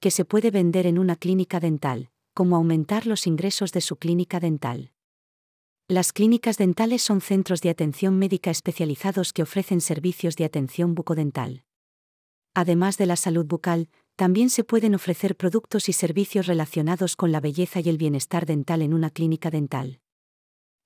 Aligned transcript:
que 0.00 0.10
se 0.10 0.24
puede 0.24 0.50
vender 0.50 0.86
en 0.86 0.98
una 0.98 1.14
clínica 1.14 1.60
dental, 1.60 2.10
como 2.34 2.56
aumentar 2.56 3.06
los 3.06 3.26
ingresos 3.26 3.70
de 3.72 3.82
su 3.82 3.96
clínica 3.96 4.40
dental. 4.40 4.92
Las 5.88 6.12
clínicas 6.12 6.56
dentales 6.56 7.02
son 7.02 7.20
centros 7.20 7.60
de 7.60 7.68
atención 7.68 8.18
médica 8.18 8.50
especializados 8.50 9.32
que 9.32 9.42
ofrecen 9.42 9.80
servicios 9.80 10.36
de 10.36 10.44
atención 10.44 10.94
bucodental. 10.94 11.64
Además 12.54 12.96
de 12.96 13.06
la 13.06 13.16
salud 13.16 13.44
bucal, 13.44 13.88
también 14.16 14.50
se 14.50 14.64
pueden 14.64 14.94
ofrecer 14.94 15.36
productos 15.36 15.88
y 15.88 15.92
servicios 15.92 16.46
relacionados 16.46 17.16
con 17.16 17.32
la 17.32 17.40
belleza 17.40 17.80
y 17.80 17.88
el 17.88 17.98
bienestar 17.98 18.46
dental 18.46 18.82
en 18.82 18.94
una 18.94 19.10
clínica 19.10 19.50
dental. 19.50 20.00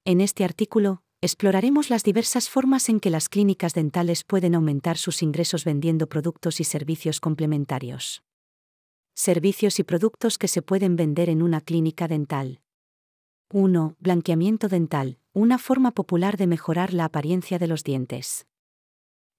En 0.04 0.20
este 0.20 0.44
artículo, 0.44 1.02
exploraremos 1.20 1.88
las 1.88 2.02
diversas 2.02 2.48
formas 2.48 2.88
en 2.88 3.00
que 3.00 3.10
las 3.10 3.28
clínicas 3.28 3.74
dentales 3.74 4.24
pueden 4.24 4.54
aumentar 4.54 4.98
sus 4.98 5.22
ingresos 5.22 5.64
vendiendo 5.64 6.08
productos 6.08 6.60
y 6.60 6.64
servicios 6.64 7.20
complementarios. 7.20 8.22
Servicios 9.16 9.78
y 9.78 9.84
productos 9.84 10.38
que 10.38 10.48
se 10.48 10.60
pueden 10.60 10.96
vender 10.96 11.30
en 11.30 11.40
una 11.40 11.60
clínica 11.60 12.08
dental. 12.08 12.60
1. 13.52 13.94
Blanqueamiento 14.00 14.66
dental, 14.66 15.20
una 15.32 15.58
forma 15.58 15.92
popular 15.92 16.36
de 16.36 16.48
mejorar 16.48 16.92
la 16.92 17.04
apariencia 17.04 17.60
de 17.60 17.68
los 17.68 17.84
dientes. 17.84 18.48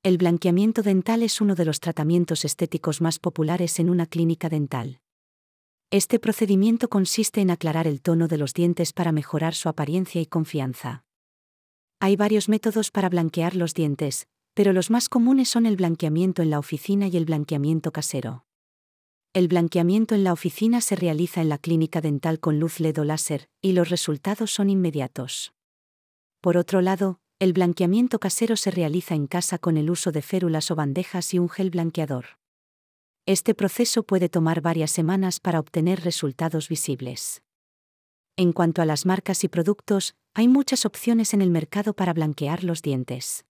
El 0.01 0.17
blanqueamiento 0.17 0.81
dental 0.81 1.23
es 1.23 1.41
uno 1.41 1.55
de 1.55 1.65
los 1.65 1.81
tratamientos 1.81 2.45
estéticos 2.45 3.01
más 3.01 3.19
populares 3.19 3.77
en 3.79 3.89
una 3.89 4.05
clínica 4.05 4.47
dental. 4.47 5.01
Este 5.91 6.19
procedimiento 6.19 6.87
consiste 6.87 7.41
en 7.41 7.51
aclarar 7.51 7.85
el 7.85 8.01
tono 8.01 8.29
de 8.29 8.37
los 8.37 8.53
dientes 8.53 8.93
para 8.93 9.11
mejorar 9.11 9.55
su 9.55 9.67
apariencia 9.67 10.21
y 10.21 10.25
confianza. 10.25 11.03
Hay 11.99 12.15
varios 12.15 12.47
métodos 12.47 12.91
para 12.91 13.09
blanquear 13.09 13.57
los 13.57 13.73
dientes, 13.73 14.27
pero 14.53 14.71
los 14.71 14.89
más 14.89 15.09
comunes 15.09 15.49
son 15.49 15.65
el 15.65 15.75
blanqueamiento 15.75 16.41
en 16.41 16.49
la 16.49 16.59
oficina 16.59 17.07
y 17.07 17.17
el 17.17 17.25
blanqueamiento 17.25 17.91
casero. 17.91 18.44
El 19.35 19.49
blanqueamiento 19.49 20.15
en 20.15 20.23
la 20.23 20.31
oficina 20.31 20.79
se 20.79 20.95
realiza 20.95 21.41
en 21.41 21.49
la 21.49 21.57
clínica 21.57 21.99
dental 21.99 22.39
con 22.39 22.57
luz 22.57 22.79
LED 22.79 23.01
o 23.01 23.03
láser, 23.03 23.49
y 23.61 23.73
los 23.73 23.89
resultados 23.89 24.49
son 24.49 24.69
inmediatos. 24.69 25.53
Por 26.39 26.55
otro 26.55 26.79
lado, 26.79 27.19
el 27.39 27.51
blanqueamiento 27.51 28.17
casero 28.17 28.55
se 28.55 28.71
realiza 28.71 29.13
en 29.13 29.27
casa 29.27 29.57
con 29.57 29.75
el 29.75 29.89
uso 29.89 30.13
de 30.13 30.21
férulas 30.21 30.71
o 30.71 30.75
bandejas 30.75 31.33
y 31.33 31.39
un 31.39 31.49
gel 31.49 31.69
blanqueador. 31.69 32.39
Este 33.25 33.53
proceso 33.53 34.03
puede 34.03 34.29
tomar 34.29 34.61
varias 34.61 34.91
semanas 34.91 35.41
para 35.41 35.59
obtener 35.59 36.05
resultados 36.05 36.69
visibles. 36.69 37.43
En 38.37 38.53
cuanto 38.53 38.81
a 38.81 38.85
las 38.85 39.05
marcas 39.05 39.43
y 39.43 39.49
productos, 39.49 40.15
hay 40.33 40.47
muchas 40.47 40.85
opciones 40.85 41.33
en 41.33 41.41
el 41.41 41.49
mercado 41.49 41.93
para 41.93 42.13
blanquear 42.13 42.63
los 42.63 42.81
dientes. 42.81 43.43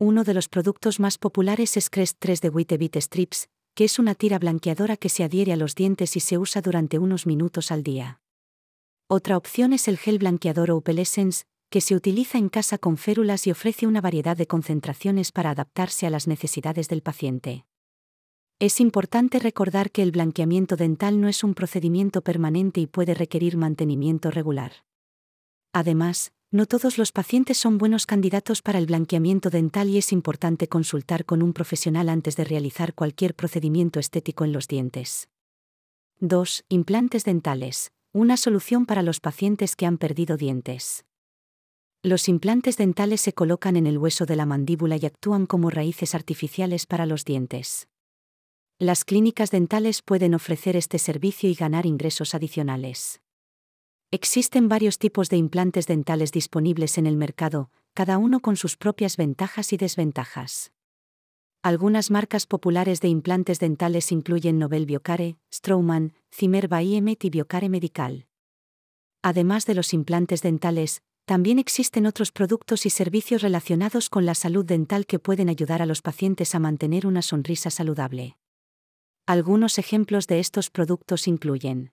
Uno 0.00 0.24
de 0.24 0.34
los 0.34 0.48
productos 0.48 0.98
más 0.98 1.18
populares 1.18 1.76
es 1.76 1.88
Crest 1.88 2.16
3 2.18 2.40
de 2.40 2.48
Whitebit 2.48 2.96
Strips, 2.96 3.48
que 3.78 3.84
es 3.84 4.00
una 4.00 4.16
tira 4.16 4.40
blanqueadora 4.40 4.96
que 4.96 5.08
se 5.08 5.22
adhiere 5.22 5.52
a 5.52 5.56
los 5.56 5.76
dientes 5.76 6.16
y 6.16 6.18
se 6.18 6.36
usa 6.36 6.60
durante 6.60 6.98
unos 6.98 7.26
minutos 7.28 7.70
al 7.70 7.84
día. 7.84 8.20
Otra 9.06 9.36
opción 9.36 9.72
es 9.72 9.86
el 9.86 9.98
gel 9.98 10.18
blanqueador 10.18 10.72
Opel 10.72 10.98
Essence, 10.98 11.44
que 11.70 11.80
se 11.80 11.94
utiliza 11.94 12.38
en 12.38 12.48
casa 12.48 12.76
con 12.78 12.96
férulas 12.96 13.46
y 13.46 13.52
ofrece 13.52 13.86
una 13.86 14.00
variedad 14.00 14.36
de 14.36 14.48
concentraciones 14.48 15.30
para 15.30 15.50
adaptarse 15.50 16.08
a 16.08 16.10
las 16.10 16.26
necesidades 16.26 16.88
del 16.88 17.02
paciente. 17.02 17.66
Es 18.58 18.80
importante 18.80 19.38
recordar 19.38 19.92
que 19.92 20.02
el 20.02 20.10
blanqueamiento 20.10 20.74
dental 20.74 21.20
no 21.20 21.28
es 21.28 21.44
un 21.44 21.54
procedimiento 21.54 22.22
permanente 22.22 22.80
y 22.80 22.88
puede 22.88 23.14
requerir 23.14 23.56
mantenimiento 23.56 24.32
regular. 24.32 24.72
Además, 25.72 26.32
no 26.50 26.64
todos 26.64 26.96
los 26.96 27.12
pacientes 27.12 27.58
son 27.58 27.76
buenos 27.76 28.06
candidatos 28.06 28.62
para 28.62 28.78
el 28.78 28.86
blanqueamiento 28.86 29.50
dental 29.50 29.90
y 29.90 29.98
es 29.98 30.12
importante 30.12 30.66
consultar 30.66 31.26
con 31.26 31.42
un 31.42 31.52
profesional 31.52 32.08
antes 32.08 32.36
de 32.36 32.44
realizar 32.44 32.94
cualquier 32.94 33.34
procedimiento 33.34 34.00
estético 34.00 34.44
en 34.44 34.52
los 34.52 34.66
dientes. 34.66 35.28
2. 36.20 36.64
Implantes 36.70 37.24
dentales. 37.24 37.92
Una 38.12 38.38
solución 38.38 38.86
para 38.86 39.02
los 39.02 39.20
pacientes 39.20 39.76
que 39.76 39.84
han 39.84 39.98
perdido 39.98 40.38
dientes. 40.38 41.04
Los 42.02 42.28
implantes 42.28 42.78
dentales 42.78 43.20
se 43.20 43.34
colocan 43.34 43.76
en 43.76 43.86
el 43.86 43.98
hueso 43.98 44.24
de 44.24 44.36
la 44.36 44.46
mandíbula 44.46 44.96
y 44.96 45.04
actúan 45.04 45.44
como 45.44 45.68
raíces 45.68 46.14
artificiales 46.14 46.86
para 46.86 47.04
los 47.04 47.26
dientes. 47.26 47.88
Las 48.78 49.04
clínicas 49.04 49.50
dentales 49.50 50.00
pueden 50.00 50.34
ofrecer 50.34 50.76
este 50.76 50.98
servicio 50.98 51.50
y 51.50 51.54
ganar 51.54 51.84
ingresos 51.84 52.34
adicionales. 52.34 53.20
Existen 54.10 54.70
varios 54.70 54.98
tipos 54.98 55.28
de 55.28 55.36
implantes 55.36 55.86
dentales 55.86 56.32
disponibles 56.32 56.96
en 56.96 57.06
el 57.06 57.18
mercado, 57.18 57.70
cada 57.92 58.16
uno 58.16 58.40
con 58.40 58.56
sus 58.56 58.78
propias 58.78 59.18
ventajas 59.18 59.74
y 59.74 59.76
desventajas. 59.76 60.72
Algunas 61.62 62.10
marcas 62.10 62.46
populares 62.46 63.02
de 63.02 63.08
implantes 63.08 63.58
dentales 63.60 64.10
incluyen 64.10 64.58
Nobel 64.58 64.86
Biocare, 64.86 65.36
Straumann, 65.52 66.14
Zimmer 66.34 66.68
Biomet 66.68 67.22
y 67.22 67.28
Biocare 67.28 67.68
Medical. 67.68 68.26
Además 69.20 69.66
de 69.66 69.74
los 69.74 69.92
implantes 69.92 70.40
dentales, 70.40 71.02
también 71.26 71.58
existen 71.58 72.06
otros 72.06 72.32
productos 72.32 72.86
y 72.86 72.90
servicios 72.90 73.42
relacionados 73.42 74.08
con 74.08 74.24
la 74.24 74.34
salud 74.34 74.64
dental 74.64 75.04
que 75.04 75.18
pueden 75.18 75.50
ayudar 75.50 75.82
a 75.82 75.86
los 75.86 76.00
pacientes 76.00 76.54
a 76.54 76.58
mantener 76.58 77.06
una 77.06 77.20
sonrisa 77.20 77.68
saludable. 77.68 78.38
Algunos 79.26 79.78
ejemplos 79.78 80.26
de 80.28 80.40
estos 80.40 80.70
productos 80.70 81.28
incluyen 81.28 81.92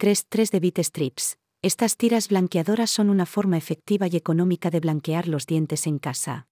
Crest 0.00 0.28
3 0.28 0.52
de 0.52 0.60
Bit 0.60 0.78
Strips. 0.78 1.38
Estas 1.60 1.96
tiras 1.96 2.28
blanqueadoras 2.28 2.88
son 2.88 3.10
una 3.10 3.26
forma 3.26 3.56
efectiva 3.56 4.06
y 4.06 4.14
económica 4.14 4.70
de 4.70 4.78
blanquear 4.78 5.26
los 5.26 5.44
dientes 5.44 5.88
en 5.88 5.98
casa. 5.98 6.46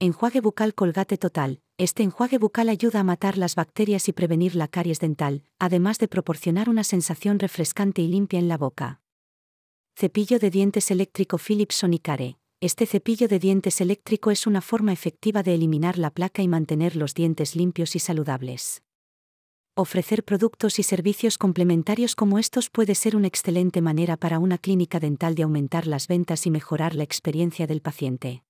Enjuague 0.00 0.40
bucal 0.40 0.74
Colgate 0.74 1.18
Total. 1.18 1.60
Este 1.76 2.02
enjuague 2.02 2.38
bucal 2.38 2.68
ayuda 2.68 2.98
a 2.98 3.04
matar 3.04 3.38
las 3.38 3.54
bacterias 3.54 4.08
y 4.08 4.12
prevenir 4.12 4.56
la 4.56 4.66
caries 4.66 4.98
dental, 4.98 5.44
además 5.60 6.00
de 6.00 6.08
proporcionar 6.08 6.68
una 6.68 6.82
sensación 6.82 7.38
refrescante 7.38 8.02
y 8.02 8.08
limpia 8.08 8.40
en 8.40 8.48
la 8.48 8.58
boca. 8.58 9.02
Cepillo 9.96 10.40
de 10.40 10.50
dientes 10.50 10.90
eléctrico 10.90 11.38
Philips 11.38 11.76
Sonicare. 11.76 12.38
Este 12.60 12.86
cepillo 12.86 13.28
de 13.28 13.38
dientes 13.38 13.80
eléctrico 13.80 14.32
es 14.32 14.48
una 14.48 14.62
forma 14.62 14.92
efectiva 14.92 15.44
de 15.44 15.54
eliminar 15.54 15.96
la 15.96 16.10
placa 16.10 16.42
y 16.42 16.48
mantener 16.48 16.96
los 16.96 17.14
dientes 17.14 17.54
limpios 17.54 17.94
y 17.94 18.00
saludables. 18.00 18.82
Ofrecer 19.80 20.24
productos 20.24 20.80
y 20.80 20.82
servicios 20.82 21.38
complementarios 21.38 22.16
como 22.16 22.40
estos 22.40 22.68
puede 22.68 22.96
ser 22.96 23.14
una 23.14 23.28
excelente 23.28 23.80
manera 23.80 24.16
para 24.16 24.40
una 24.40 24.58
clínica 24.58 24.98
dental 24.98 25.36
de 25.36 25.44
aumentar 25.44 25.86
las 25.86 26.08
ventas 26.08 26.46
y 26.46 26.50
mejorar 26.50 26.96
la 26.96 27.04
experiencia 27.04 27.68
del 27.68 27.80
paciente. 27.80 28.42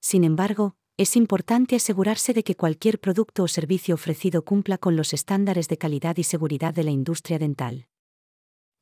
Sin 0.00 0.22
embargo, 0.22 0.76
es 0.96 1.16
importante 1.16 1.74
asegurarse 1.74 2.32
de 2.32 2.44
que 2.44 2.54
cualquier 2.54 3.00
producto 3.00 3.42
o 3.42 3.48
servicio 3.48 3.96
ofrecido 3.96 4.44
cumpla 4.44 4.78
con 4.78 4.94
los 4.94 5.14
estándares 5.14 5.66
de 5.66 5.78
calidad 5.78 6.16
y 6.16 6.22
seguridad 6.22 6.72
de 6.72 6.84
la 6.84 6.92
industria 6.92 7.40
dental. 7.40 7.88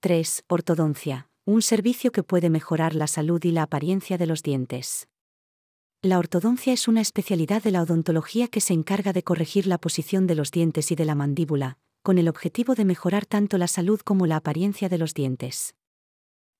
3. 0.00 0.44
Ortodoncia, 0.48 1.30
un 1.46 1.62
servicio 1.62 2.12
que 2.12 2.22
puede 2.22 2.50
mejorar 2.50 2.94
la 2.94 3.06
salud 3.06 3.42
y 3.42 3.52
la 3.52 3.62
apariencia 3.62 4.18
de 4.18 4.26
los 4.26 4.42
dientes. 4.42 5.08
La 6.04 6.18
ortodoncia 6.18 6.74
es 6.74 6.86
una 6.86 7.00
especialidad 7.00 7.62
de 7.62 7.70
la 7.70 7.80
odontología 7.80 8.48
que 8.48 8.60
se 8.60 8.74
encarga 8.74 9.14
de 9.14 9.22
corregir 9.22 9.66
la 9.66 9.78
posición 9.78 10.26
de 10.26 10.34
los 10.34 10.50
dientes 10.50 10.90
y 10.92 10.96
de 10.96 11.06
la 11.06 11.14
mandíbula, 11.14 11.78
con 12.02 12.18
el 12.18 12.28
objetivo 12.28 12.74
de 12.74 12.84
mejorar 12.84 13.24
tanto 13.24 13.56
la 13.56 13.68
salud 13.68 13.98
como 14.00 14.26
la 14.26 14.36
apariencia 14.36 14.90
de 14.90 14.98
los 14.98 15.14
dientes. 15.14 15.74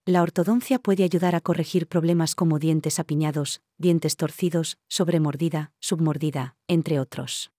La 0.07 0.23
ortodoncia 0.23 0.79
puede 0.79 1.05
ayudar 1.05 1.35
a 1.35 1.43
corregir 1.43 1.89
problemas 1.89 2.35
como 2.35 2.59
dientes 2.59 2.99
apiñados, 2.99 3.61
dientes 3.77 4.17
torcidos, 4.17 4.79
sobremordida, 4.89 5.73
submordida, 5.79 6.57
entre 6.67 6.99
otros. 6.99 7.54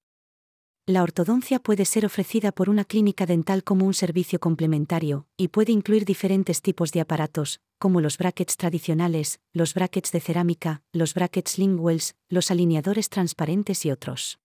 La 0.87 1.01
ortodoncia 1.01 1.57
puede 1.57 1.83
ser 1.83 2.05
ofrecida 2.05 2.51
por 2.51 2.69
una 2.69 2.85
clínica 2.85 3.25
dental 3.25 3.63
como 3.63 3.87
un 3.87 3.95
servicio 3.95 4.39
complementario, 4.39 5.25
y 5.35 5.47
puede 5.47 5.71
incluir 5.71 6.05
diferentes 6.05 6.61
tipos 6.61 6.91
de 6.91 7.01
aparatos, 7.01 7.59
como 7.79 8.01
los 8.01 8.19
brackets 8.19 8.55
tradicionales, 8.55 9.39
los 9.51 9.73
brackets 9.73 10.11
de 10.11 10.19
cerámica, 10.19 10.83
los 10.93 11.15
brackets 11.15 11.57
linguals, 11.57 12.13
los 12.29 12.51
alineadores 12.51 13.09
transparentes 13.09 13.83
y 13.83 13.89
otros. 13.89 14.37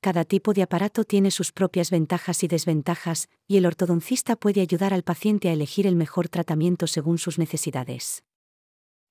Cada 0.00 0.24
tipo 0.24 0.54
de 0.54 0.62
aparato 0.62 1.02
tiene 1.02 1.32
sus 1.32 1.50
propias 1.50 1.90
ventajas 1.90 2.44
y 2.44 2.46
desventajas, 2.46 3.28
y 3.48 3.56
el 3.56 3.66
ortodoncista 3.66 4.36
puede 4.36 4.60
ayudar 4.60 4.94
al 4.94 5.02
paciente 5.02 5.48
a 5.48 5.52
elegir 5.52 5.88
el 5.88 5.96
mejor 5.96 6.28
tratamiento 6.28 6.86
según 6.86 7.18
sus 7.18 7.36
necesidades. 7.36 8.22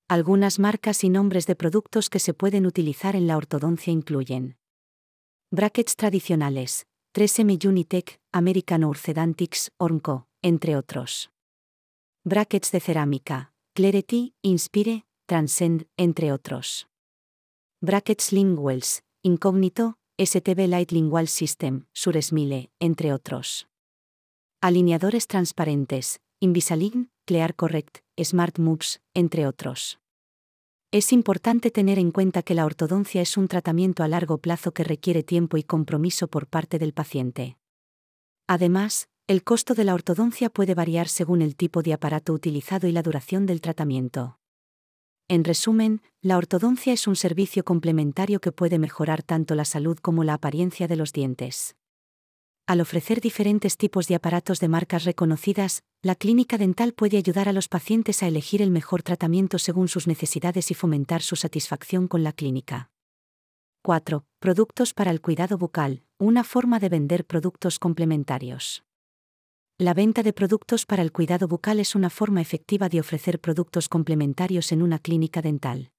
Algunas 0.08 0.60
marcas 0.60 1.04
y 1.04 1.10
nombres 1.10 1.46
de 1.46 1.58
productos 1.58 2.10
que 2.10 2.20
se 2.20 2.34
pueden 2.34 2.66
utilizar 2.66 3.18
en 3.18 3.28
la 3.28 3.36
ortodoncia 3.36 3.92
incluyen 3.92 4.56
brackets 5.52 5.96
tradicionales, 5.96 6.88
3M 7.14 7.58
Unitec, 7.66 8.20
American 8.34 8.84
Orthodontics, 8.84 9.72
Ormco, 9.78 10.28
entre 10.42 10.76
otros 10.76 11.30
brackets 12.28 12.74
de 12.74 12.82
cerámica, 12.82 13.54
Clarity, 13.74 14.34
Inspire, 14.42 15.06
Transcend, 15.28 15.88
entre 15.96 16.34
otros. 16.34 16.90
Brackets 17.82 18.34
Linguals, 18.34 19.04
Incognito, 19.24 19.98
STB 20.18 20.68
Light 20.68 20.92
Lingual 20.92 21.30
System, 21.30 21.86
Suresmile, 21.94 22.70
entre 22.82 23.14
otros. 23.14 23.70
Alineadores 24.62 25.28
transparentes, 25.28 26.20
Invisalign, 26.42 27.12
Clear 27.26 27.56
Correct, 27.56 28.00
Smart 28.22 28.60
Moves, 28.60 29.00
entre 29.14 29.48
otros. 29.48 29.98
Es 30.92 31.12
importante 31.12 31.70
tener 31.70 32.00
en 32.00 32.12
cuenta 32.12 32.44
que 32.44 32.54
la 32.54 32.66
ortodoncia 32.66 33.22
es 33.22 33.36
un 33.36 33.50
tratamiento 33.50 34.04
a 34.04 34.08
largo 34.08 34.38
plazo 34.38 34.72
que 34.72 34.86
requiere 34.86 35.22
tiempo 35.22 35.58
y 35.58 35.64
compromiso 35.64 36.30
por 36.30 36.48
parte 36.48 36.80
del 36.80 36.94
paciente. 36.94 37.58
Además, 38.48 39.10
el 39.28 39.44
costo 39.44 39.74
de 39.74 39.84
la 39.84 39.94
ortodoncia 39.94 40.50
puede 40.50 40.76
variar 40.76 41.10
según 41.10 41.42
el 41.42 41.58
tipo 41.58 41.84
de 41.84 41.92
aparato 41.92 42.32
utilizado 42.32 42.88
y 42.88 42.94
la 42.94 43.02
duración 43.02 43.46
del 43.46 43.60
tratamiento. 43.60 44.40
En 45.28 45.44
resumen, 45.44 46.02
la 46.22 46.38
ortodoncia 46.38 46.94
es 46.94 47.06
un 47.06 47.18
servicio 47.18 47.66
complementario 47.66 48.40
que 48.40 48.54
puede 48.54 48.80
mejorar 48.80 49.24
tanto 49.24 49.56
la 49.56 49.66
salud 49.66 49.98
como 49.98 50.24
la 50.24 50.36
apariencia 50.36 50.88
de 50.88 50.96
los 50.96 51.12
dientes. 51.12 51.76
Al 52.68 52.82
ofrecer 52.82 53.22
diferentes 53.22 53.78
tipos 53.78 54.10
de 54.10 54.16
aparatos 54.16 54.60
de 54.60 54.68
marcas 54.68 55.06
reconocidas, 55.06 55.84
la 56.02 56.16
clínica 56.16 56.58
dental 56.58 56.92
puede 56.92 57.16
ayudar 57.16 57.48
a 57.48 57.54
los 57.54 57.70
pacientes 57.70 58.22
a 58.22 58.28
elegir 58.28 58.62
el 58.62 58.72
mejor 58.72 59.04
tratamiento 59.04 59.58
según 59.58 59.88
sus 59.88 60.06
necesidades 60.06 60.70
y 60.70 60.74
fomentar 60.74 61.22
su 61.22 61.38
satisfacción 61.38 62.10
con 62.10 62.24
la 62.24 62.34
clínica. 62.34 62.92
4. 63.84 64.26
Productos 64.40 64.94
para 64.94 65.12
el 65.12 65.22
cuidado 65.22 65.58
bucal, 65.58 66.04
una 66.18 66.44
forma 66.44 66.80
de 66.80 66.90
vender 66.90 67.26
productos 67.26 67.80
complementarios. 67.80 68.84
La 69.78 69.94
venta 69.94 70.22
de 70.22 70.34
productos 70.34 70.86
para 70.86 71.04
el 71.04 71.14
cuidado 71.14 71.48
bucal 71.48 71.80
es 71.80 71.96
una 71.96 72.10
forma 72.10 72.42
efectiva 72.42 72.90
de 72.90 73.00
ofrecer 73.00 73.40
productos 73.40 73.88
complementarios 73.88 74.74
en 74.74 74.82
una 74.82 75.00
clínica 75.00 75.42
dental. 75.42 75.92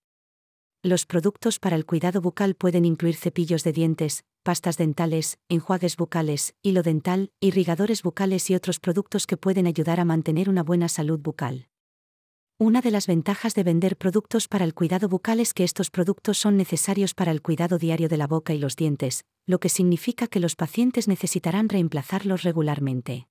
Los 0.83 1.07
productos 1.07 1.59
para 1.59 1.77
el 1.77 1.87
cuidado 1.87 2.21
bucal 2.21 2.55
pueden 2.55 2.85
incluir 2.85 3.17
cepillos 3.17 3.65
de 3.65 3.73
dientes, 3.73 4.25
pastas 4.43 4.77
dentales, 4.77 5.39
enjuagues 5.49 5.97
bucales, 5.97 6.55
hilo 6.63 6.83
dental, 6.83 7.33
irrigadores 7.41 8.03
bucales 8.03 8.49
y 8.51 8.55
otros 8.55 8.81
productos 8.81 9.27
que 9.27 9.37
pueden 9.37 9.67
ayudar 9.67 10.01
a 10.01 10.05
mantener 10.05 10.49
una 10.49 10.63
buena 10.63 10.89
salud 10.89 11.21
bucal. 11.21 11.69
Una 12.61 12.81
de 12.81 12.91
las 12.91 13.07
ventajas 13.07 13.55
de 13.55 13.63
vender 13.63 13.97
productos 13.97 14.49
para 14.49 14.65
el 14.65 14.75
cuidado 14.75 15.09
bucal 15.09 15.39
es 15.39 15.55
que 15.55 15.63
estos 15.63 15.91
productos 15.91 16.39
son 16.39 16.57
necesarios 16.57 17.15
para 17.15 17.31
el 17.31 17.41
cuidado 17.41 17.79
diario 17.79 18.09
de 18.09 18.17
la 18.17 18.27
boca 18.27 18.53
y 18.53 18.59
los 18.59 18.75
dientes, 18.75 19.25
lo 19.47 19.61
que 19.61 19.69
significa 19.69 20.27
que 20.27 20.41
los 20.41 20.57
pacientes 20.57 21.07
necesitarán 21.07 21.69
reemplazarlos 21.69 22.43
regularmente. 22.43 23.29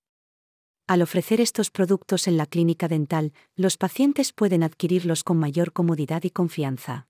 Al 0.87 1.01
ofrecer 1.01 1.41
estos 1.41 1.71
productos 1.71 2.29
en 2.29 2.37
la 2.37 2.45
clínica 2.45 2.87
dental, 2.87 3.33
los 3.57 3.75
pacientes 3.75 4.31
pueden 4.31 4.63
adquirirlos 4.63 5.25
con 5.25 5.35
mayor 5.35 5.73
comodidad 5.73 6.23
y 6.23 6.29
confianza. 6.29 7.07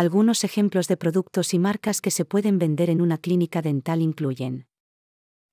Algunos 0.00 0.44
ejemplos 0.44 0.88
de 0.88 0.96
productos 0.96 1.52
y 1.52 1.58
marcas 1.58 2.00
que 2.00 2.10
se 2.10 2.24
pueden 2.24 2.58
vender 2.58 2.88
en 2.88 3.02
una 3.02 3.18
clínica 3.18 3.60
dental 3.60 4.00
incluyen 4.00 4.66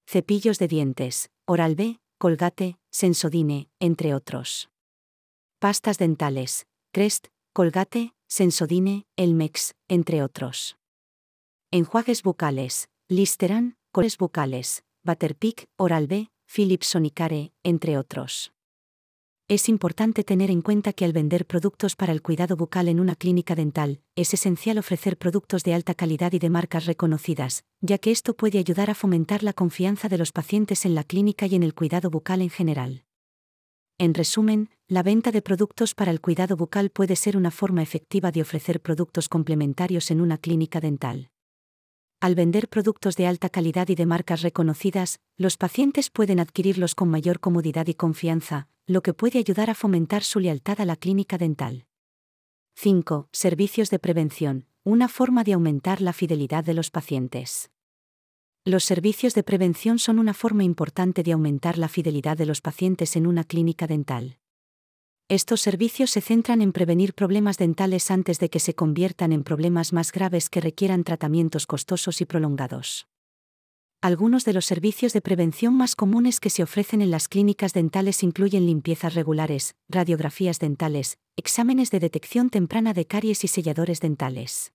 cepillos 0.07 0.57
de 0.57 0.69
dientes, 0.69 1.29
Oral-B, 1.45 1.99
Colgate, 2.17 2.77
Sensodine, 2.89 3.67
entre 3.81 4.13
otros. 4.13 4.69
Pastas 5.59 5.97
dentales, 5.97 6.65
Crest, 6.93 7.27
Colgate, 7.51 8.13
Sensodine, 8.29 9.03
Elmex, 9.17 9.73
entre 9.89 10.23
otros. 10.23 10.77
Enjuagues 11.69 12.23
bucales, 12.23 12.87
Listeran, 13.09 13.75
Coles 13.91 14.17
bucales, 14.17 14.85
Butterpick, 15.03 15.65
Oral-B, 15.75 16.29
Philips 16.45 16.87
Sonicare, 16.87 17.51
entre 17.65 17.97
otros. 17.97 18.53
Es 19.49 19.69
importante 19.69 20.25
tener 20.25 20.51
en 20.51 20.61
cuenta 20.61 20.91
que 20.91 21.05
al 21.05 21.13
vender 21.13 21.45
productos 21.45 21.95
para 21.95 22.11
el 22.11 22.21
cuidado 22.21 22.57
bucal 22.57 22.89
en 22.89 22.99
una 22.99 23.15
clínica 23.15 23.55
dental, 23.55 24.01
es 24.17 24.33
esencial 24.33 24.77
ofrecer 24.77 25.17
productos 25.17 25.63
de 25.63 25.73
alta 25.73 25.93
calidad 25.93 26.33
y 26.33 26.39
de 26.39 26.49
marcas 26.49 26.85
reconocidas, 26.85 27.63
ya 27.79 27.97
que 27.97 28.11
esto 28.11 28.35
puede 28.35 28.59
ayudar 28.59 28.89
a 28.89 28.93
fomentar 28.93 29.43
la 29.43 29.53
confianza 29.53 30.09
de 30.09 30.17
los 30.17 30.33
pacientes 30.33 30.83
en 30.83 30.95
la 30.95 31.05
clínica 31.05 31.45
y 31.45 31.55
en 31.55 31.63
el 31.63 31.73
cuidado 31.73 32.09
bucal 32.09 32.41
en 32.41 32.49
general. 32.49 33.05
En 33.97 34.15
resumen, 34.15 34.69
la 34.89 35.01
venta 35.01 35.31
de 35.31 35.41
productos 35.41 35.95
para 35.95 36.11
el 36.11 36.19
cuidado 36.19 36.57
bucal 36.57 36.89
puede 36.89 37.15
ser 37.15 37.37
una 37.37 37.49
forma 37.49 37.81
efectiva 37.81 38.33
de 38.33 38.41
ofrecer 38.41 38.81
productos 38.81 39.29
complementarios 39.29 40.11
en 40.11 40.19
una 40.19 40.37
clínica 40.37 40.81
dental. 40.81 41.29
Al 42.19 42.35
vender 42.35 42.67
productos 42.67 43.15
de 43.15 43.27
alta 43.27 43.47
calidad 43.47 43.87
y 43.87 43.95
de 43.95 44.07
marcas 44.07 44.41
reconocidas, 44.41 45.21
los 45.37 45.55
pacientes 45.55 46.09
pueden 46.09 46.41
adquirirlos 46.41 46.95
con 46.95 47.07
mayor 47.07 47.39
comodidad 47.39 47.87
y 47.87 47.93
confianza, 47.93 48.67
lo 48.89 49.03
que 49.03 49.13
puede 49.13 49.37
ayudar 49.37 49.69
a 49.69 49.75
fomentar 49.75 50.23
su 50.23 50.39
lealtad 50.39 50.79
a 50.79 50.85
la 50.85 50.95
clínica 50.95 51.37
dental. 51.37 51.85
5. 52.75 53.27
Servicios 53.33 53.89
de 53.89 53.99
prevención, 53.99 54.65
una 54.85 55.09
forma 55.09 55.43
de 55.43 55.53
aumentar 55.53 55.99
la 55.99 56.13
fidelidad 56.13 56.63
de 56.63 56.73
los 56.73 56.89
pacientes. 56.89 57.69
Los 58.63 58.85
servicios 58.85 59.33
de 59.33 59.43
prevención 59.43 59.99
son 59.99 60.19
una 60.19 60.33
forma 60.33 60.63
importante 60.63 61.21
de 61.23 61.33
aumentar 61.33 61.77
la 61.77 61.89
fidelidad 61.89 62.37
de 62.37 62.45
los 62.45 62.61
pacientes 62.61 63.17
en 63.17 63.27
una 63.27 63.43
clínica 63.43 63.87
dental. 63.87 64.39
Estos 65.27 65.59
servicios 65.59 66.11
se 66.11 66.21
centran 66.21 66.61
en 66.61 66.71
prevenir 66.71 67.13
problemas 67.13 67.57
dentales 67.57 68.09
antes 68.09 68.39
de 68.39 68.49
que 68.49 68.61
se 68.61 68.73
conviertan 68.73 69.33
en 69.33 69.43
problemas 69.43 69.91
más 69.91 70.13
graves 70.13 70.49
que 70.49 70.61
requieran 70.61 71.03
tratamientos 71.03 71.67
costosos 71.67 72.21
y 72.21 72.25
prolongados. 72.25 73.09
Algunos 74.01 74.45
de 74.45 74.53
los 74.53 74.65
servicios 74.65 75.11
de 75.13 75.21
prevención 75.21 75.73
más 75.73 75.95
comunes 75.95 76.39
que 76.39 76.51
se 76.51 76.61
ofrecen 76.61 77.01
en 77.01 77.09
las 77.09 77.27
clínicas 77.27 77.73
dentales 77.73 78.21
incluyen 78.21 78.67
limpiezas 78.67 79.15
regulares, 79.15 79.75
radiografías 79.89 80.59
dentales, 80.59 81.17
exámenes 81.35 81.89
de 81.89 81.99
detección 81.99 82.51
temprana 82.51 82.93
de 82.93 83.05
caries 83.07 83.43
y 83.43 83.47
selladores 83.47 83.99
dentales. 83.99 84.71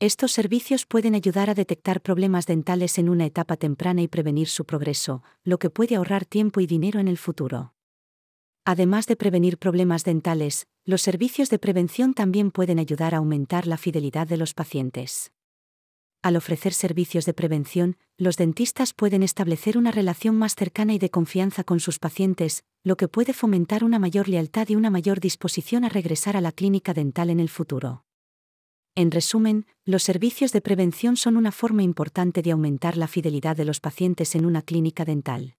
Estos 0.00 0.32
servicios 0.32 0.84
pueden 0.84 1.14
ayudar 1.14 1.48
a 1.48 1.54
detectar 1.54 2.00
problemas 2.00 2.46
dentales 2.46 2.98
en 2.98 3.08
una 3.08 3.24
etapa 3.24 3.56
temprana 3.56 4.02
y 4.02 4.08
prevenir 4.08 4.48
su 4.48 4.64
progreso, 4.64 5.22
lo 5.44 5.60
que 5.60 5.70
puede 5.70 5.94
ahorrar 5.94 6.24
tiempo 6.24 6.60
y 6.60 6.66
dinero 6.66 6.98
en 6.98 7.06
el 7.06 7.18
futuro. 7.18 7.72
Además 8.64 9.06
de 9.06 9.14
prevenir 9.14 9.58
problemas 9.58 10.02
dentales, 10.02 10.66
los 10.84 11.02
servicios 11.02 11.50
de 11.50 11.60
prevención 11.60 12.14
también 12.14 12.50
pueden 12.50 12.80
ayudar 12.80 13.14
a 13.14 13.18
aumentar 13.18 13.68
la 13.68 13.76
fidelidad 13.76 14.26
de 14.26 14.38
los 14.38 14.54
pacientes. 14.54 15.30
Al 16.22 16.36
ofrecer 16.36 16.72
servicios 16.72 17.26
de 17.26 17.34
prevención, 17.34 17.96
los 18.16 18.36
dentistas 18.36 18.92
pueden 18.92 19.22
establecer 19.24 19.76
una 19.76 19.90
relación 19.90 20.36
más 20.36 20.54
cercana 20.54 20.94
y 20.94 20.98
de 20.98 21.10
confianza 21.10 21.64
con 21.64 21.80
sus 21.80 21.98
pacientes, 21.98 22.62
lo 22.84 22.96
que 22.96 23.08
puede 23.08 23.32
fomentar 23.32 23.82
una 23.82 23.98
mayor 23.98 24.28
lealtad 24.28 24.68
y 24.68 24.76
una 24.76 24.90
mayor 24.90 25.18
disposición 25.18 25.84
a 25.84 25.88
regresar 25.88 26.36
a 26.36 26.40
la 26.40 26.52
clínica 26.52 26.94
dental 26.94 27.30
en 27.30 27.40
el 27.40 27.48
futuro. 27.48 28.04
En 28.94 29.10
resumen, 29.10 29.66
los 29.84 30.04
servicios 30.04 30.52
de 30.52 30.60
prevención 30.60 31.16
son 31.16 31.36
una 31.36 31.50
forma 31.50 31.82
importante 31.82 32.42
de 32.42 32.52
aumentar 32.52 32.96
la 32.96 33.08
fidelidad 33.08 33.56
de 33.56 33.64
los 33.64 33.80
pacientes 33.80 34.36
en 34.36 34.46
una 34.46 34.62
clínica 34.62 35.04
dental. 35.04 35.56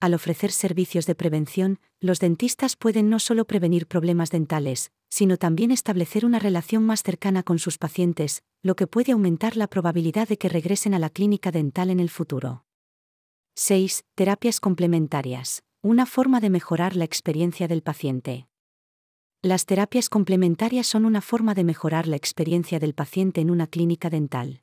Al 0.00 0.14
ofrecer 0.14 0.52
servicios 0.52 1.04
de 1.04 1.14
prevención, 1.14 1.80
los 2.00 2.20
dentistas 2.20 2.76
pueden 2.76 3.10
no 3.10 3.18
solo 3.18 3.46
prevenir 3.46 3.86
problemas 3.86 4.30
dentales, 4.30 4.92
sino 5.08 5.36
también 5.36 5.70
establecer 5.70 6.24
una 6.24 6.38
relación 6.38 6.84
más 6.84 7.02
cercana 7.02 7.42
con 7.42 7.58
sus 7.58 7.78
pacientes, 7.78 8.42
lo 8.62 8.76
que 8.76 8.86
puede 8.86 9.12
aumentar 9.12 9.56
la 9.56 9.66
probabilidad 9.66 10.28
de 10.28 10.38
que 10.38 10.48
regresen 10.48 10.94
a 10.94 10.98
la 10.98 11.10
clínica 11.10 11.50
dental 11.50 11.90
en 11.90 12.00
el 12.00 12.10
futuro. 12.10 12.64
6. 13.54 14.04
Terapias 14.14 14.60
complementarias. 14.60 15.64
Una 15.82 16.06
forma 16.06 16.40
de 16.40 16.50
mejorar 16.50 16.96
la 16.96 17.04
experiencia 17.04 17.68
del 17.68 17.82
paciente. 17.82 18.48
Las 19.42 19.66
terapias 19.66 20.08
complementarias 20.08 20.86
son 20.86 21.04
una 21.04 21.20
forma 21.20 21.54
de 21.54 21.62
mejorar 21.62 22.08
la 22.08 22.16
experiencia 22.16 22.80
del 22.80 22.94
paciente 22.94 23.40
en 23.40 23.50
una 23.50 23.68
clínica 23.68 24.10
dental. 24.10 24.62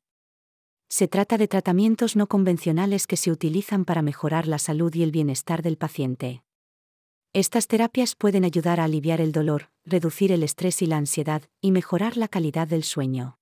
Se 0.89 1.07
trata 1.07 1.37
de 1.37 1.47
tratamientos 1.47 2.15
no 2.15 2.27
convencionales 2.27 3.07
que 3.07 3.17
se 3.17 3.31
utilizan 3.31 3.85
para 3.85 4.01
mejorar 4.01 4.47
la 4.47 4.59
salud 4.59 4.93
y 4.93 5.03
el 5.03 5.11
bienestar 5.11 5.61
del 5.61 5.77
paciente. 5.77 6.43
Estas 7.33 7.67
terapias 7.67 8.15
pueden 8.15 8.45
ayudar 8.45 8.79
a 8.79 8.83
aliviar 8.83 9.19
el 9.19 9.31
dolor, 9.31 9.71
reducir 9.85 10.31
el 10.31 10.43
estrés 10.43 10.81
y 10.81 10.85
la 10.85 10.97
ansiedad, 10.97 11.43
y 11.61 11.71
mejorar 11.71 12.17
la 12.17 12.27
calidad 12.27 12.67
del 12.67 12.83
sueño. 12.83 13.37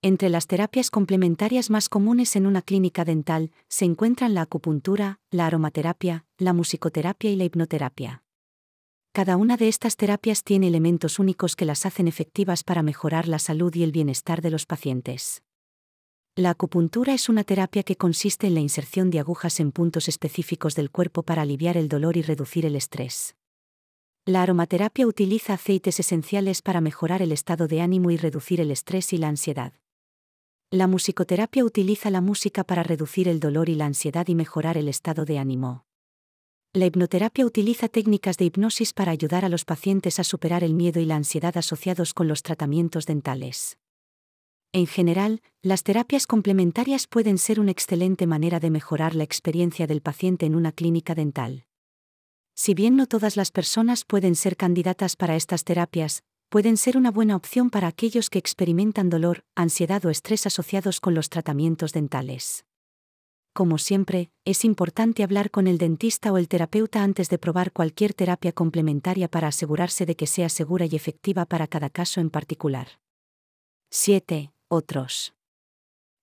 Entre 0.00 0.28
las 0.28 0.46
terapias 0.46 0.90
complementarias 0.90 1.70
más 1.70 1.88
comunes 1.88 2.36
en 2.36 2.46
una 2.46 2.62
clínica 2.62 3.04
dental 3.04 3.50
se 3.68 3.84
encuentran 3.84 4.32
la 4.32 4.42
acupuntura, 4.42 5.18
la 5.32 5.46
aromaterapia, 5.46 6.24
la 6.38 6.52
musicoterapia 6.52 7.30
y 7.30 7.36
la 7.36 7.44
hipnoterapia. 7.44 8.22
Cada 9.12 9.36
una 9.36 9.56
de 9.56 9.66
estas 9.66 9.96
terapias 9.96 10.44
tiene 10.44 10.68
elementos 10.68 11.18
únicos 11.18 11.56
que 11.56 11.64
las 11.64 11.84
hacen 11.84 12.06
efectivas 12.06 12.62
para 12.62 12.84
mejorar 12.84 13.26
la 13.26 13.40
salud 13.40 13.74
y 13.74 13.82
el 13.82 13.90
bienestar 13.90 14.40
de 14.40 14.50
los 14.50 14.66
pacientes. 14.66 15.42
La 16.36 16.50
acupuntura 16.50 17.14
es 17.14 17.28
una 17.28 17.42
terapia 17.42 17.82
que 17.82 17.96
consiste 17.96 18.46
en 18.46 18.54
la 18.54 18.60
inserción 18.60 19.10
de 19.10 19.18
agujas 19.18 19.58
en 19.58 19.72
puntos 19.72 20.06
específicos 20.06 20.76
del 20.76 20.92
cuerpo 20.92 21.24
para 21.24 21.42
aliviar 21.42 21.76
el 21.76 21.88
dolor 21.88 22.16
y 22.16 22.22
reducir 22.22 22.64
el 22.64 22.76
estrés. 22.76 23.34
La 24.28 24.42
aromaterapia 24.42 25.06
utiliza 25.06 25.54
aceites 25.54 26.00
esenciales 26.00 26.60
para 26.60 26.82
mejorar 26.82 27.22
el 27.22 27.32
estado 27.32 27.66
de 27.66 27.80
ánimo 27.80 28.10
y 28.10 28.18
reducir 28.18 28.60
el 28.60 28.70
estrés 28.70 29.14
y 29.14 29.16
la 29.16 29.28
ansiedad. 29.28 29.72
La 30.70 30.86
musicoterapia 30.86 31.64
utiliza 31.64 32.10
la 32.10 32.20
música 32.20 32.62
para 32.62 32.82
reducir 32.82 33.26
el 33.26 33.40
dolor 33.40 33.70
y 33.70 33.74
la 33.74 33.86
ansiedad 33.86 34.28
y 34.28 34.34
mejorar 34.34 34.76
el 34.76 34.88
estado 34.88 35.24
de 35.24 35.38
ánimo. 35.38 35.86
La 36.74 36.84
hipnoterapia 36.84 37.46
utiliza 37.46 37.88
técnicas 37.88 38.36
de 38.36 38.44
hipnosis 38.44 38.92
para 38.92 39.12
ayudar 39.12 39.46
a 39.46 39.48
los 39.48 39.64
pacientes 39.64 40.20
a 40.20 40.24
superar 40.24 40.62
el 40.62 40.74
miedo 40.74 41.00
y 41.00 41.06
la 41.06 41.16
ansiedad 41.16 41.56
asociados 41.56 42.12
con 42.12 42.28
los 42.28 42.42
tratamientos 42.42 43.06
dentales. 43.06 43.78
En 44.72 44.86
general, 44.86 45.40
las 45.62 45.84
terapias 45.84 46.26
complementarias 46.26 47.06
pueden 47.06 47.38
ser 47.38 47.60
una 47.60 47.70
excelente 47.70 48.26
manera 48.26 48.60
de 48.60 48.68
mejorar 48.68 49.14
la 49.14 49.24
experiencia 49.24 49.86
del 49.86 50.02
paciente 50.02 50.44
en 50.44 50.54
una 50.54 50.72
clínica 50.72 51.14
dental. 51.14 51.64
Si 52.60 52.74
bien 52.74 52.96
no 52.96 53.06
todas 53.06 53.36
las 53.36 53.52
personas 53.52 54.04
pueden 54.04 54.34
ser 54.34 54.56
candidatas 54.56 55.14
para 55.14 55.36
estas 55.36 55.62
terapias, 55.62 56.24
pueden 56.48 56.76
ser 56.76 56.96
una 56.96 57.12
buena 57.12 57.36
opción 57.36 57.70
para 57.70 57.86
aquellos 57.86 58.30
que 58.30 58.40
experimentan 58.40 59.10
dolor, 59.10 59.44
ansiedad 59.54 60.04
o 60.04 60.10
estrés 60.10 60.44
asociados 60.44 60.98
con 60.98 61.14
los 61.14 61.28
tratamientos 61.28 61.92
dentales. 61.92 62.64
como 63.52 63.78
siempre, 63.78 64.30
es 64.44 64.64
importante 64.64 65.22
hablar 65.22 65.52
con 65.52 65.68
el 65.68 65.78
dentista 65.78 66.32
o 66.32 66.36
el 66.36 66.48
terapeuta 66.48 67.04
antes 67.04 67.28
de 67.28 67.38
probar 67.38 67.72
cualquier 67.72 68.12
terapia 68.12 68.52
complementaria 68.52 69.28
para 69.28 69.48
asegurarse 69.48 70.04
de 70.04 70.16
que 70.16 70.26
sea 70.26 70.48
segura 70.48 70.86
y 70.86 70.96
efectiva 70.96 71.44
para 71.44 71.68
cada 71.68 71.90
caso 71.90 72.20
en 72.20 72.28
particular. 72.28 72.98
7. 73.90 74.52
Otros. 74.66 75.32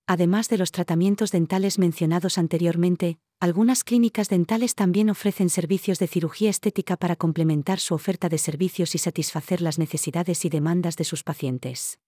Además 0.06 0.50
de 0.50 0.58
los 0.58 0.70
tratamientos 0.70 1.30
dentales 1.30 1.78
mencionados 1.78 2.38
anteriormente, 2.38 3.18
algunas 3.38 3.84
clínicas 3.84 4.28
dentales 4.30 4.74
también 4.74 5.10
ofrecen 5.10 5.50
servicios 5.50 5.98
de 5.98 6.06
cirugía 6.06 6.48
estética 6.48 6.96
para 6.96 7.16
complementar 7.16 7.80
su 7.80 7.94
oferta 7.94 8.28
de 8.28 8.38
servicios 8.38 8.94
y 8.94 8.98
satisfacer 8.98 9.60
las 9.60 9.78
necesidades 9.78 10.44
y 10.46 10.48
demandas 10.48 10.96
de 10.96 11.04
sus 11.04 11.22
pacientes. 11.22 11.98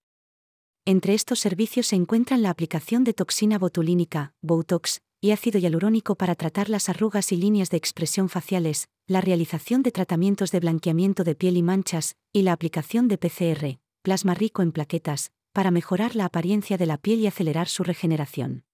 Entre 0.86 1.12
estos 1.12 1.38
servicios 1.38 1.88
se 1.88 1.96
encuentran 1.96 2.40
la 2.40 2.48
aplicación 2.48 3.04
de 3.04 3.12
toxina 3.12 3.58
botulínica, 3.58 4.32
Botox, 4.40 5.02
y 5.20 5.32
ácido 5.32 5.58
hialurónico 5.58 6.14
para 6.14 6.34
tratar 6.34 6.70
las 6.70 6.88
arrugas 6.88 7.30
y 7.32 7.36
líneas 7.36 7.68
de 7.68 7.76
expresión 7.76 8.30
faciales, 8.30 8.88
la 9.06 9.20
realización 9.20 9.82
de 9.82 9.92
tratamientos 9.92 10.50
de 10.50 10.60
blanqueamiento 10.60 11.24
de 11.24 11.34
piel 11.34 11.58
y 11.58 11.62
manchas, 11.62 12.16
y 12.32 12.42
la 12.42 12.52
aplicación 12.52 13.08
de 13.08 13.18
PCR, 13.18 13.78
plasma 14.02 14.34
rico 14.34 14.62
en 14.62 14.72
plaquetas, 14.72 15.32
para 15.52 15.70
mejorar 15.70 16.14
la 16.16 16.24
apariencia 16.24 16.78
de 16.78 16.86
la 16.86 16.96
piel 16.96 17.20
y 17.20 17.26
acelerar 17.26 17.68
su 17.68 17.82
regeneración. 17.82 18.64